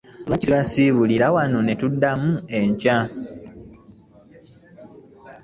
Lwaki 0.27 0.43
ssibasiibulira 0.45 1.27
wano 1.35 1.59
ne 1.63 1.73
tuddamu 1.79 2.31
enkya? 2.57 2.97